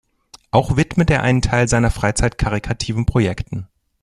Auch 0.49 0.77
widmet 0.77 1.11
er 1.11 1.21
einen 1.21 1.43
Teil 1.43 1.67
seiner 1.67 1.91
Freizeit 1.91 2.39
karitativen 2.39 3.05
Projekten. 3.05 3.67